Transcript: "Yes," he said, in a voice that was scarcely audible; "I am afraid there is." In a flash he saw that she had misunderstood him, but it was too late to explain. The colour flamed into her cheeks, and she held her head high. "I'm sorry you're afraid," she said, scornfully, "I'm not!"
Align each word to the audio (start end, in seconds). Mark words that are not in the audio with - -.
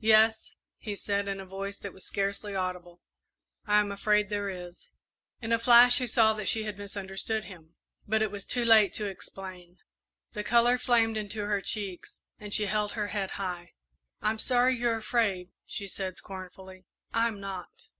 "Yes," 0.00 0.56
he 0.76 0.96
said, 0.96 1.28
in 1.28 1.38
a 1.38 1.46
voice 1.46 1.78
that 1.78 1.92
was 1.92 2.04
scarcely 2.04 2.52
audible; 2.56 3.00
"I 3.64 3.78
am 3.78 3.92
afraid 3.92 4.28
there 4.28 4.50
is." 4.50 4.90
In 5.40 5.52
a 5.52 5.58
flash 5.60 5.98
he 5.98 6.06
saw 6.08 6.32
that 6.32 6.48
she 6.48 6.64
had 6.64 6.76
misunderstood 6.78 7.44
him, 7.44 7.76
but 8.04 8.20
it 8.20 8.32
was 8.32 8.44
too 8.44 8.64
late 8.64 8.92
to 8.94 9.06
explain. 9.06 9.78
The 10.32 10.42
colour 10.42 10.78
flamed 10.78 11.16
into 11.16 11.44
her 11.44 11.60
cheeks, 11.60 12.18
and 12.40 12.52
she 12.52 12.66
held 12.66 12.94
her 12.94 13.10
head 13.14 13.30
high. 13.38 13.74
"I'm 14.20 14.40
sorry 14.40 14.76
you're 14.76 14.96
afraid," 14.96 15.50
she 15.64 15.86
said, 15.86 16.16
scornfully, 16.16 16.86
"I'm 17.14 17.38
not!" 17.38 17.90